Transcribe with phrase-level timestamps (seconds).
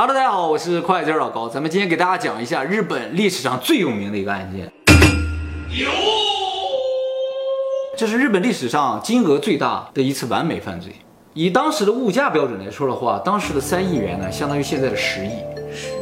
[0.00, 4.64] Hello，大家好，我是快字老高，咱们今天给大家讲一下日本历史上最有名的一个案件。
[5.68, 5.90] 有，
[7.98, 10.90] 这是日本历史上金额最大的一次完美犯罪。
[11.34, 15.32] 以当时的物价标准来说的话，当时的三亿元呢，相当于现在的十亿。
[15.70, 16.00] 十亿。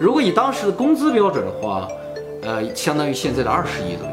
[0.00, 1.86] 如果以当时的工资标准的话，
[2.42, 4.12] 呃，相当于现在的二十亿左右。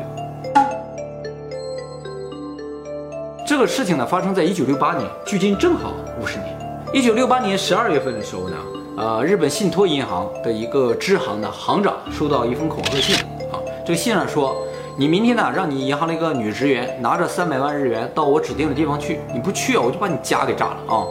[3.43, 6.55] 这个事情呢，发生在一九六八年，距今正好五十年。
[6.93, 8.55] 一九六八年十二月份的时候呢，
[8.97, 13.15] 呃，日本信托银行的一个支行的行长收到一封恐吓信
[13.51, 13.59] 啊。
[13.85, 14.55] 这个信上说，
[14.97, 21.03] 你明天呢，让你银行的一个女职员拿着三百万日元到我指定的地方去，你不去啊，我就把你家给炸了啊。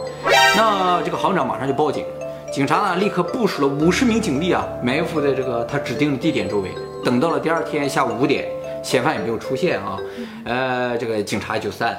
[0.57, 2.03] 那这个行长马上就报警，
[2.51, 6.71] 警察呢立刻部署了五十名警力啊，埋伏在这个他指定的地点周围。
[7.03, 8.47] 等到了第二天下午五点，
[8.81, 9.99] 嫌犯也没有出现啊，
[10.45, 11.97] 呃，这个警察就散了。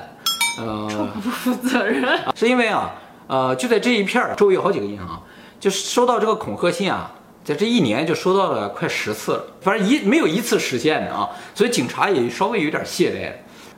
[0.58, 2.92] 呃，不负责任，是因为啊，
[3.28, 5.22] 呃，就在这一片儿周围有好几个银行，
[5.58, 7.10] 就收到这个恐吓信啊，
[7.44, 13.32] 在这一年就收到了快十次了，反正一没有一次实现的啊，所以警察也稍微有点懈怠。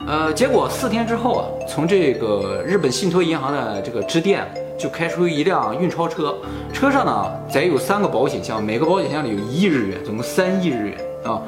[0.07, 6.37] 呃，结果四天之后啊，从这个日本信托银行的这个支店就开出一辆运钞车，
[6.71, 11.41] 车上呢载有三个保险箱，每个保险箱里有一亿日元，总共三亿日元啊。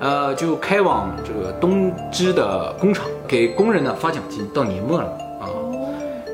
[0.00, 4.46] 呃，就开往这个东芝的工厂，给工人呢发奖金。
[4.52, 5.08] 到年末了
[5.40, 5.48] 啊，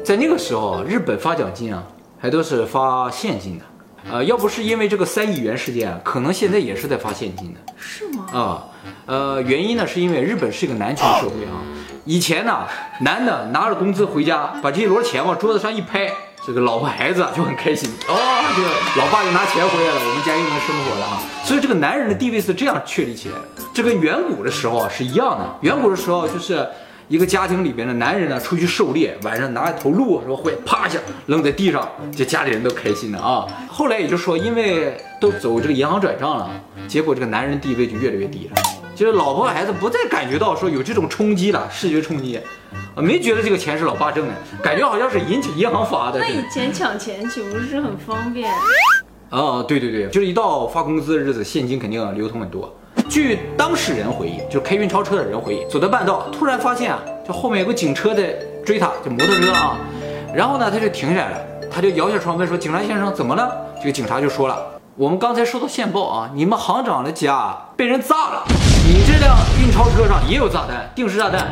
[0.05, 1.81] 在那个时候，日本发奖金啊，
[2.21, 3.65] 还都是发现金的。
[4.11, 7.61] 呃，要不是因为这个三亿元事件，可能现在也是在发现金的。
[7.77, 8.27] 是吗？
[8.33, 8.65] 啊，
[9.07, 11.61] 呃，原因呢，是因为日本是一个男权社会啊。
[12.05, 12.67] 以前呢，
[13.01, 16.11] 男的拿着工资回家，把这一摞钱往桌子上一拍。
[16.47, 18.17] 这个老婆孩子就很开心哦，
[18.57, 21.23] 这个老爸又拿钱回来了，我们家又能生活了啊！
[21.45, 25.45] 所以这个男人的地位是这样确立起来的，这跟远古的时候啊是一样的。
[25.61, 26.67] 远古的时候就是
[27.11, 33.45] 一个家庭里边的男人呢出去狩猎，晚上拿一头鹿说会啪一下扔在地上，这家里人都开心的啊。
[33.69, 36.49] 后来也就说，因为都走这个银行转账了，
[36.87, 38.63] 结果这个男人地位就越来越低了，
[38.95, 42.39] 就是老婆孩子不再感觉到说有这种冲击了，视觉冲击。
[42.95, 46.21] 啊，没觉得这个钱是老爸挣的，感觉好像是银银行发的。
[46.21, 48.49] 那以前抢钱岂不是很方便？
[49.31, 52.73] 啊，对对对，就是一到发工资的日子，现金肯定流通很多。
[53.11, 58.33] 据当事人回忆，就是开运钞车的人回忆，走到半道，突然发现啊，就后面有个警车在
[58.65, 59.77] 追他，就摩托车啊。
[60.33, 61.39] 然后呢，他就停下来了，
[61.69, 64.57] 他就摇下窗问说：“警察先生，怎么了？”这个警察就说了
[64.95, 68.45] ：“我们刚才收到线报啊，你们行长的家被人炸了，
[68.87, 71.49] 你这辆运钞车上也有炸弹，定时炸弹。”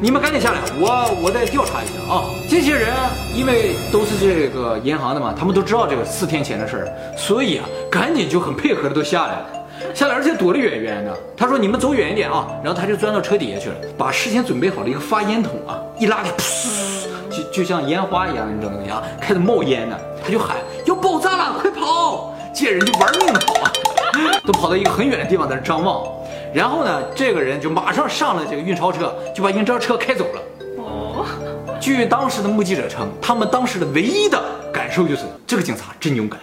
[0.00, 2.22] 你们赶紧下来，我我再调查一下啊！
[2.48, 2.94] 这些人
[3.34, 9.46] 因为都是这个银行的嘛，他们都知道这个四天前的事儿，所以啊，赶紧就很配合的都下来了，
[9.94, 11.16] 下来而且躲得远远的。
[11.36, 18.78] 他说：“你们走远一点啊！”然后他就钻到车底下去了，把事先准备好了一个发烟筒啊，一拉开，噗，就就像烟花一样，你知道吗？
[18.90, 20.56] 啊，开始冒烟呢，他就喊
[20.86, 23.72] ：“要爆炸了，快跑！”这些人就玩命的跑啊，
[24.44, 26.04] 都跑到一个很远的地方在那张望。
[26.52, 30.42] 然后呢，这个人就马上上了这个运钞车，就把运钞车开走了。
[30.78, 31.24] 哦，
[31.78, 36.40] 据当时的目击者称，他们当时的唯一的感受就是这个警察真勇敢。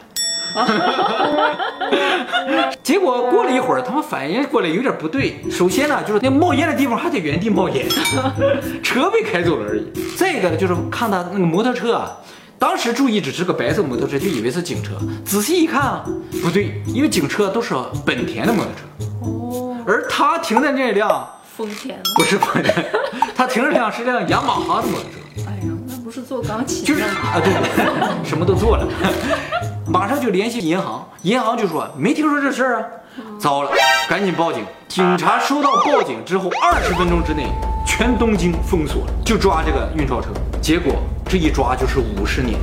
[2.84, 5.38] 结果过了一会儿，他们反应过来有点不对。
[5.50, 7.88] 首先呢，就是那冒烟的地方还在原地冒烟，
[8.84, 9.92] 车被开走了而已。
[10.16, 12.18] 再一个呢，就是看他那个摩托车啊，
[12.60, 14.92] 当时注意只是个白色摩托车，就以为是警车。
[15.26, 16.06] 仔细一看啊，
[16.44, 17.74] 不对，因为警车都是
[18.06, 18.82] 本田的摩托车。
[19.22, 19.52] 哦
[19.88, 22.74] 而他停的那辆丰田不是丰田，
[23.36, 25.10] 他停着辆是辆雅马哈的摩托车。
[25.48, 27.54] 哎呀，那不是做钢琴就是啊，对，
[28.28, 28.88] 什么都做了，
[29.88, 32.86] 马上就联系银行，银行就说没听说这事儿啊，
[33.40, 33.72] 糟了，
[34.10, 34.64] 赶紧报警。
[34.88, 37.48] 警察收到报警之后，二十分钟之内，
[37.86, 40.30] 全东京封锁了，就抓这个运钞车。
[40.62, 40.94] 结果
[41.28, 42.58] 这一抓就是五十年，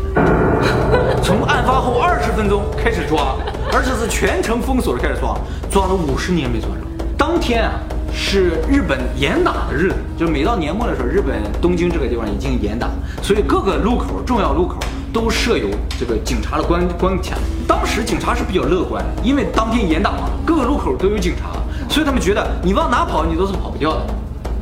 [1.22, 3.37] 从案发后二十分钟开始抓，
[3.72, 5.37] 而且是全城封锁的开始抓，
[5.71, 7.05] 抓了五十年没抓着。
[7.16, 7.72] 当天啊，
[8.15, 12.89] 是日本严打的日子，就是每到年末的时候，日本东京这个地方已经严打，
[13.23, 14.77] 所以各个路口、重要路口
[15.12, 15.69] 都设有
[15.99, 17.37] 这个警察的关关卡。
[17.67, 21.50] 当时警察是比较乐观的，因为当天严打嘛，各个路口都有警察，
[21.88, 24.06] 所以他们觉得你往哪跑，你都是跑不掉的。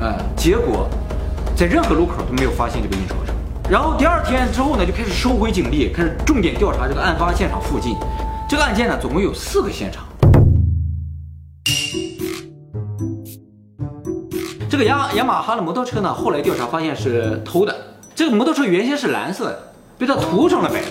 [0.03, 0.89] 哎，结果
[1.55, 3.33] 在任何路口都没有发现这个印钞车。
[3.69, 7.95] 然后第二天之后呢，就开始收回警力，开始重点调查这个案发现场附近。
[8.49, 10.03] 这个案件呢，总共有四个现场。
[14.81, 17.77] 个雅雅马哈的摩托车呢，后来调查发现是偷的。
[18.15, 20.89] 这个摩托车原先是蓝色的，被他涂成了白色。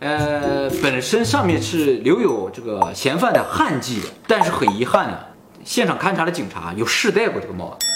[0.00, 5.26] 呃，本身上面是留有这个嫌犯的汗迹的，但是很遗憾啊，
[5.62, 7.86] 现场勘查的警察有试戴过这个帽子。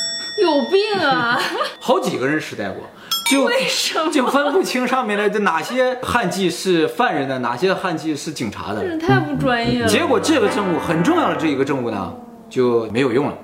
[0.42, 1.40] 有病啊！
[1.80, 2.82] 好几个人试戴过，
[3.30, 8.82] 就为什么就分不清上面的这哪些汗迹是犯人的，哪些汗迹是警察的。
[8.82, 9.88] 这太不专业了。
[9.88, 12.12] 结果这个证物很重要的这一个证物呢
[12.50, 13.38] 就没有用了。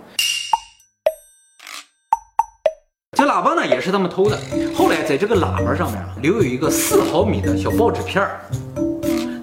[3.16, 4.38] 这喇叭呢也是他们偷的，
[4.74, 8.40] 后来在这个喇叭上面啊留有一个四毫米的小报纸片儿。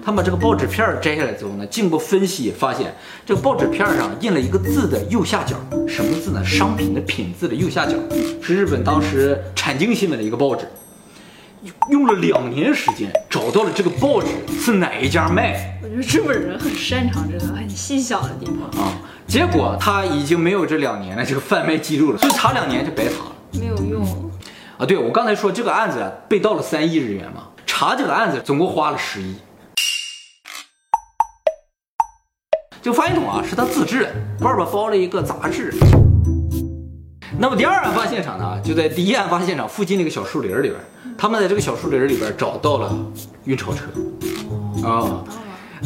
[0.04, 2.94] 他把这个报纸片儿摘下来之后呢，经过分析发现，
[3.24, 5.56] 这个报纸片儿上印了一个字的右下角，
[5.88, 6.44] 什么字呢？
[6.44, 7.96] 商品的品字的右下角，
[8.42, 10.68] 是日本当时产经新闻的一个报纸。
[11.90, 14.28] 用了两年时间找到了这个报纸
[14.58, 18.92] 是哪一家卖的我觉得日本人很擅长这个很细小的地方，啊，
[19.26, 23.32] 结果他已经没有这两年的这个贩卖记录了，所以查两年就白查了。
[23.52, 24.04] 没有用。
[24.76, 29.36] 啊，对我刚才说这个案子啊被盗了三亿日元嘛，查这个案子总共花了十亿。
[32.82, 35.72] 这个发现筒啊是他自制的，外边包了一个杂志。
[37.38, 40.74] 那么第二案发现场呢，就在第一案发现场附近那个小树林里边，
[41.18, 42.96] 他们在这个小树林里边找到了
[43.44, 43.82] 运钞车。
[44.86, 45.24] 啊、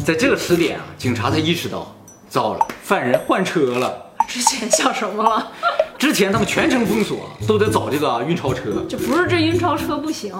[0.05, 1.95] 在这个时点啊，警察才意识到，
[2.29, 4.11] 糟了，犯人换车了。
[4.27, 5.51] 之前想什么了？
[5.99, 8.85] 之前他们全程封锁，都得找这个运钞车。
[8.87, 10.33] 就不是这运钞车不行，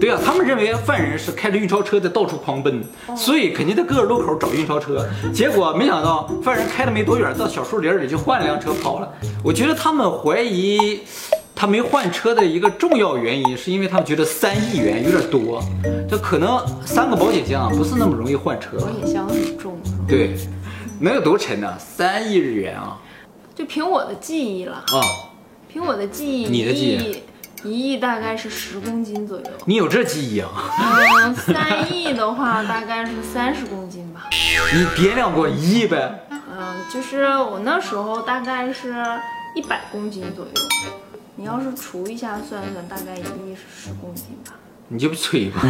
[0.00, 2.82] 对啊，他们认为犯人是开着运钞车在到处狂奔，
[3.16, 5.06] 所以肯定在各个路口找运钞车。
[5.32, 9.08] 结果没想到犯人开了没多远，到小树林里就换了辆车跑了。
[9.44, 11.00] 我觉得他们怀疑
[11.54, 15.62] 他没换车的一个重要原因，是因为他们觉得三亿元有点多，
[16.10, 18.76] 这可能三个保险箱啊不是那么容易换车。
[18.80, 19.78] 保险箱很重。
[20.08, 20.36] 对，
[20.98, 21.72] 能有多沉呢？
[21.78, 22.98] 三亿日元啊！
[23.56, 25.00] 就凭我的记忆了，啊，
[25.66, 27.22] 凭我的记忆，你的记忆
[27.66, 29.46] 一亿大概是十公斤左右。
[29.64, 30.50] 你有这记忆啊？
[31.22, 34.28] 嗯，三亿的话大概是三十公斤吧。
[34.74, 36.26] 你掂量过一亿呗？
[36.30, 38.94] 嗯，就是我那时候大概是
[39.54, 40.52] 一百公斤左右。
[41.36, 44.52] 你要是除一下算算，大概一亿是十公斤吧。
[44.88, 45.62] 你就吹吧。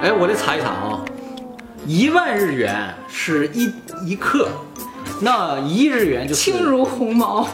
[0.00, 1.04] 哎，我来查一查啊，
[1.84, 3.72] 一万日元是一
[4.06, 4.48] 一克，
[5.20, 7.48] 那一亿日元就是轻如鸿毛。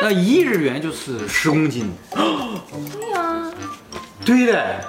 [0.00, 1.92] 那一亿日元就是十公斤。
[2.14, 3.52] 对呀、
[4.24, 4.84] 对的。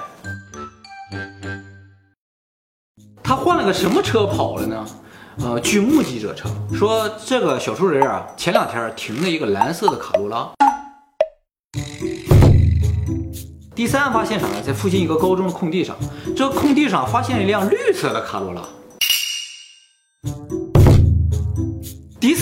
[3.22, 4.86] 他换了个什么车跑了呢？
[5.38, 10.48] 呃，据目击者称，说这个小树人啊，前两天停了一个蓝色的卡罗拉。
[13.74, 15.96] 第三案发现场呢，在附近一个高中的空地上，
[16.36, 18.62] 这个空地上发现了一辆绿色的卡罗拉。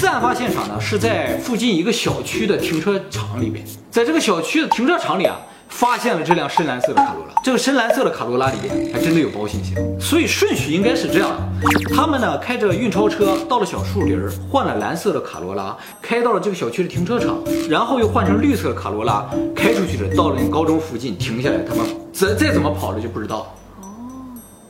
[0.06, 5.36] 案发现场呢，是在附近一个小区的停车场里边，在这个小区的停车场里啊，
[5.68, 7.32] 发现了这辆深蓝色的卡罗拉。
[7.44, 14.16] 这个深蓝色的卡罗拉里边还真的有保险箱，所以顺序应该是这样的：他们呢开着运钞车到了小树林，
[14.48, 17.38] 换了蓝色的卡罗拉，开到了这个小区的停车场，
[17.68, 23.46] 然后又换成绿色的卡罗拉开出去了，到了那个高中附近停下来，他们再再怎么跑了就不知道哦。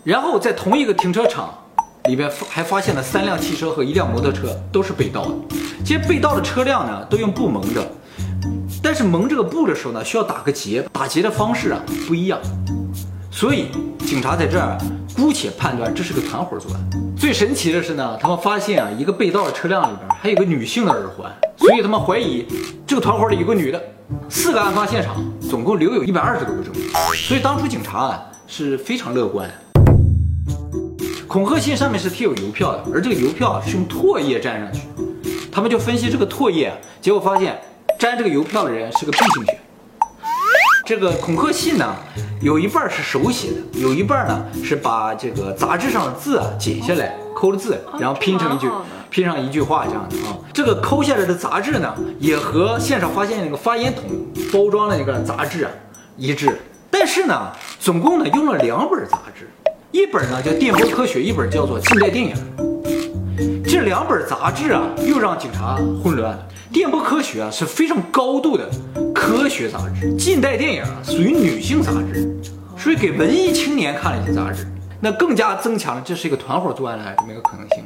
[0.03, 1.53] 然后在同一个停车场
[2.09, 5.35] 里边还发现了三辆汽车和一辆摩托车，都是被盗的。
[5.85, 7.87] 这些被盗的车辆呢，都用布蒙着，
[8.83, 12.41] 但是蒙这个布的时候呢，需要打个结，打结的方式啊不一样。
[13.31, 13.69] 所以
[14.05, 14.77] 警察在这儿
[15.17, 16.81] 姑且判断这是个团伙作案。
[17.17, 22.45] 最神奇的是呢，他们发现啊一个被盗的车辆里边还有个女性的耳环，所以他们怀疑
[22.85, 23.81] 这个团伙里有个女的。
[24.29, 26.91] 四个案发现场总共留有一百二十多个证据，
[27.29, 29.49] 所以当初警察啊是非常乐观。
[31.33, 34.83] 恐吓信上面是贴有邮票的，而这个邮票啊是用唾液粘上去。
[35.51, 37.59] 他们就分析这个唾液啊，结果发现
[38.01, 39.59] 粘这个邮票的人是个 B 型血。
[40.85, 41.97] 这个恐吓信呢，
[42.43, 48.69] 有一半是手写的，有一半呢是把这个杂志上的字啊剪下来，抠了字，然后拼成一句
[49.09, 50.37] 拼上一句话这样的啊。
[50.53, 54.05] 这个抠下来的杂志呢，也和现场发现那个发烟筒
[54.53, 55.71] 包装的那个杂志啊
[56.19, 56.61] 一致。
[56.91, 59.49] 但是呢，总共呢用了两本杂志，
[59.93, 62.35] 一本呢叫《电波科学》，一本叫做《近代电影》。
[63.71, 66.35] 这两本杂志啊，又让警察混乱。
[66.73, 68.71] 电波科学啊是非常高度的
[69.15, 72.35] 科学杂志，近代电影啊属于女性杂志，
[72.75, 74.67] 属于给文艺青年看的一些杂志，
[74.99, 77.85] 那更加增强了这是一个团伙作案的这么一个可能性。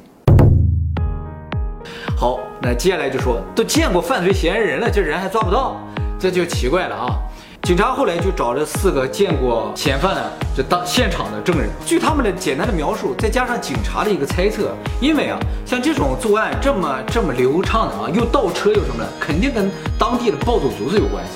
[2.17, 5.77] 好，那接下来就说都见过犯罪嫌疑人了，这人还抓不到，
[6.21, 7.19] 这就奇怪了啊。
[7.67, 19.69] 警察后来就找这四个见过嫌犯的这当现场的证人，据他们的简单的描述，再加上警察的一个猜测，因为啊，像这种作案这么这么流畅的啊，又倒车又什么的，肯定跟
[19.99, 21.33] 当地的暴走族是有关系。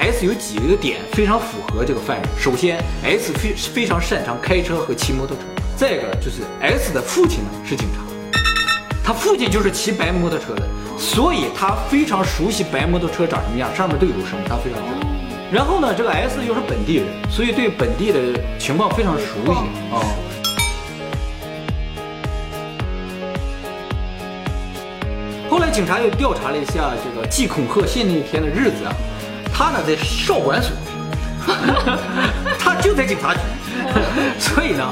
[0.00, 2.28] S 有几个点非常符合这个犯人。
[2.36, 5.42] 首先，S 非非常擅长开车和骑摩托车。
[5.76, 8.00] 再一个就是 S 的父亲呢是警察，
[9.04, 10.66] 他父亲就是骑白摩托车的，
[10.98, 15.06] 所以他非常熟悉白摩托车长什么样，上面都有什么，他非常知道。
[15.52, 18.18] 然后呢，这个 S 又是本地人，所以对本地的
[18.58, 19.50] 情况非常熟悉
[19.92, 20.00] 啊。
[25.50, 28.94] 后来警察又调查了一下这个寄恐吓信那一天的日子啊，
[29.52, 30.72] 他呢在少管所，
[32.58, 33.40] 他就在警察局，
[34.38, 34.90] 所以呢，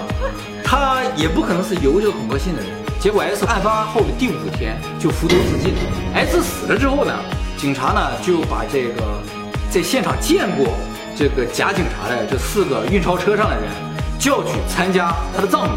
[0.63, 2.80] 他也不可能是邮这个恐吓信的人。
[3.01, 5.73] 结果 S 案发后的第五天就服毒自尽。
[6.15, 7.19] S 死了之后呢，
[7.57, 9.23] 警察呢就把这个
[9.71, 10.75] 在现场见过
[11.17, 13.71] 这个假警察的这四个运钞车上的人
[14.19, 15.71] 叫去参加他的葬礼，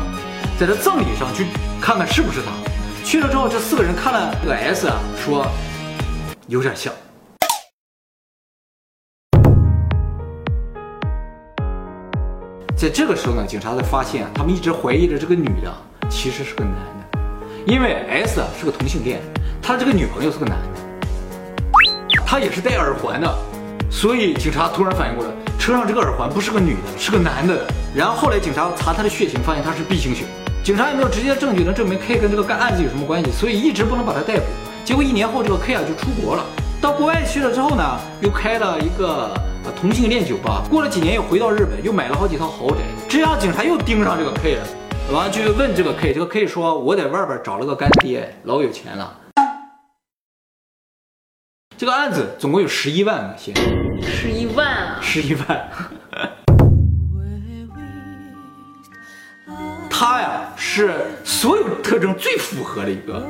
[0.60, 1.46] 在他葬礼上去
[1.80, 2.52] 看看是不是他。
[3.06, 5.48] 去了之后，这四个人看了这个 S 啊，说
[6.48, 6.94] 有点像。
[12.76, 15.74] 在这个时候呢，警察才发现，他们一直怀疑的这个女的
[16.10, 17.03] 其实是个男的，
[17.66, 19.22] 因为 S 啊是个同性恋，
[19.62, 23.34] 他这个女朋友是个男的，他也是戴耳环的，
[23.90, 27.66] 所以警察突然反应过来，车上这个耳环不是个女的，是个男的。
[27.96, 30.26] 然后后来警察查他的血型，发现他是 B 型血。
[30.62, 34.46] 警察也没有直接证据能证明 K 跟这个干案子有什么关系，所以一直不能把他逮捕。
[34.84, 36.44] 结果一年后，这个 K 啊就出国了，
[36.82, 39.34] 到国外去了之后呢，又开了一个
[39.80, 40.64] 同性恋酒吧。
[40.70, 42.78] 过了几年又回到日本，又买了好几套豪宅。
[43.08, 44.68] 这样警察又盯上这个 K 了，
[45.12, 49.20] 完了就问这个 K，这个 K 说我在外边找了个干爹，老有钱了。
[51.78, 54.98] 这个案子总共有十一万个嫌疑人，十一万啊！
[55.02, 55.70] 十一万。
[59.90, 60.94] 他呀是
[61.24, 63.24] 所有特征最符合的一个，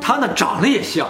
[0.00, 1.08] 他呢长得也像，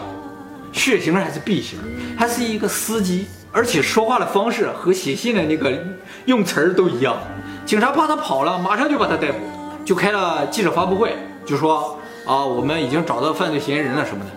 [0.72, 1.78] 血型还是 B 型，
[2.18, 5.82] 还是一个司机，而且说话的方式和写信的那个
[6.26, 7.16] 用词儿都一样。
[7.64, 9.38] 警察怕他跑了，马上就把他逮捕，
[9.84, 14.30] 就开了记者发布会，就说啊我们已经找到犯罪嫌疑人了什么的。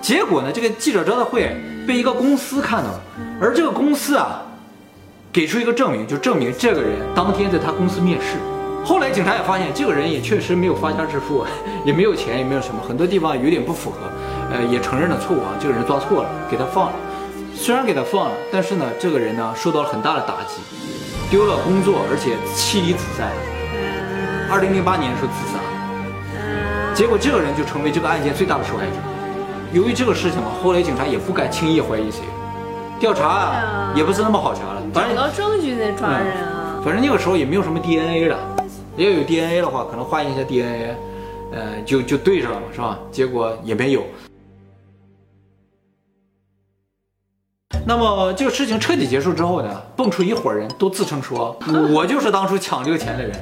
[0.00, 3.00] 结果呢这个记者招待会被一个公司看到了，
[3.40, 4.42] 而这个公司啊
[5.32, 8.36] 给出一个证明，就证明这个人当天在他公司面试。
[8.84, 11.44] 后来警察也发现，这个人也确实没有发家致富，
[11.84, 13.96] 也没有钱，也没有什么，很多地方有点不符合，
[14.50, 16.92] 呃，也承认了错误啊，这个人抓错了，给他放了。
[17.54, 20.60] 虽然给他放了，但是呢，这个人呢受到了很大的打击，
[21.28, 23.57] 丢了工作，而且妻离子散。
[24.50, 28.92] 二零零八年的时候自杀，结果这个人就成为这个案件最大的受害者。
[29.74, 32.22] 由于这个事情嘛，后来警察也不敢轻易怀疑谁，
[32.98, 36.80] 调查啊也不是那么好查了，反找正到证据再抓人啊！
[36.82, 38.38] 反正那个时候也没有什么 DNA 了，
[38.96, 40.96] 要有 DNA 的话，可能化验一下 DNA，
[41.52, 42.98] 呃，就就对上了嘛，是吧？
[43.12, 44.02] 结果也没有。
[47.86, 51.54] 那么这个事情彻底结束之后呢，蹦出一伙人都自称说，
[51.92, 53.34] 我就是当初抢这个钱的人，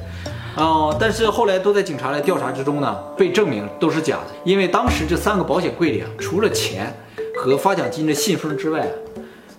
[0.57, 6.91] 哦、但是后来都在警察的调查之中呢，被证明都是假的，因为当时这三个保险柜里啊，除了钱
[7.35, 8.87] 和发奖金的信封之外，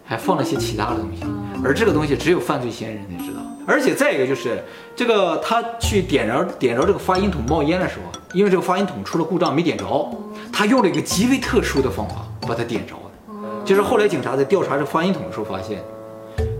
[0.04, 1.24] 还放了些其他的东西，
[1.64, 3.40] 而这个东西只有犯罪嫌疑人才知道。
[3.66, 4.58] 而且再一个就是，
[4.96, 10.10] 这个他去点着点着这个发音筒冒烟的时候，因为这个发音筒出了故障没点着，
[10.52, 13.64] 他用了一个极为特殊的方法把它点着的。
[13.64, 15.80] 就是后来警察在调查这发音筒的时候发现，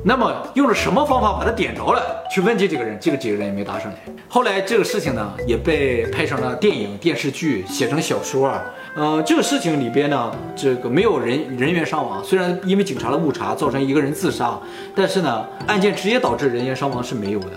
[0.05, 2.25] 那么用了什么方法把它点着了？
[2.31, 3.99] 去问这几个人，这个几个人也没答上来。
[4.28, 8.52] 后来这个事情呢，也被拍成了电影、电视剧，写成小说。
[8.95, 14.59] 呃，这个事情里边呢，这个没有人人员伤亡，虽然因为警察的误查造成一个人自杀，
[14.95, 17.50] 但是呢，案件直接导致人员伤亡是没有的。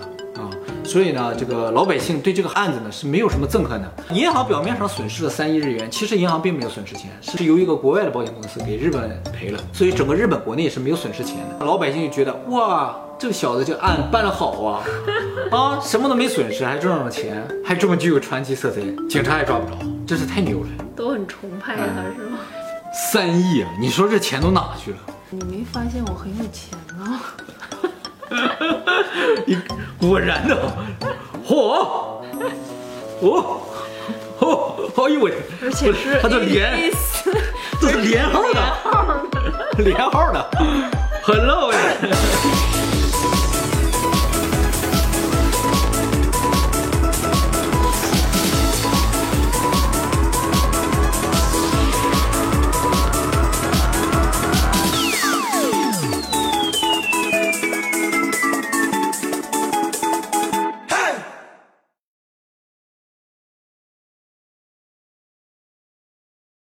[0.84, 3.92] 所以呢，这个老百姓对这个案子呢是没有什么憎恨的。
[4.12, 11.64] 银行表面上损失了三亿日元，其实银行并没有损失钱，是由一个国外的保险公司给日本赔了，所以整个日本国内是没有损失钱的。
[11.64, 14.84] 老百姓就觉得哇，这个小子这个案办得好啊，
[15.50, 20.66] 啊，什么都没损失，还挣着了钱，还这么具有传奇色彩，警察也抓不着，真是太牛了。
[20.94, 21.82] 都很崇拜他
[22.14, 22.38] 是吗？
[23.10, 23.70] 三亿啊！
[23.80, 24.98] 你说这钱都哪去了？
[25.30, 27.20] 你没发现我很有钱吗？
[29.46, 29.56] 你
[30.00, 30.56] 果然的，
[31.46, 31.54] 嚯，
[33.20, 33.60] 哦，
[34.38, 35.38] 哦，哎呦我天！
[35.62, 36.90] 而且是他这连
[37.80, 39.20] 这是连号连的，号的。
[39.78, 40.50] 连号的，
[41.22, 41.78] 很漏呀！